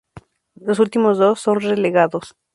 [0.55, 2.35] Los últimos dos, son relegados.